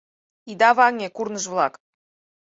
Ида 0.51 0.69
ваҥе, 0.77 1.07
курныж-влак! 1.15 1.73